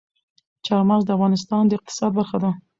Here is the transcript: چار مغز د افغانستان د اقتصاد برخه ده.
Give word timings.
چار 0.65 0.81
مغز 0.89 1.03
د 1.05 1.09
افغانستان 1.17 1.63
د 1.67 1.71
اقتصاد 1.77 2.11
برخه 2.17 2.37
ده. 2.43 2.51